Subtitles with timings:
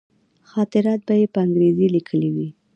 [0.51, 2.49] خاطرات به یې په انګرېزي لیکلي وي.